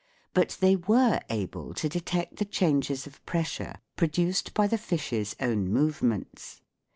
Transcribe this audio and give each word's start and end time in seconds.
But 0.33 0.57
they 0.61 0.75
were 0.75 1.19
able 1.29 1.75
to 1.75 1.87
de 1.87 1.99
tect 2.01 2.37
the 2.37 2.45
changes 2.45 3.05
of 3.05 3.23
pressure 3.27 3.75
pro 3.97 4.07
duced 4.07 4.55
by 4.55 4.65
the 4.65 4.79
fish's 4.79 5.35
own 5.39 5.69
move 5.69 6.01
ments. 6.01 6.59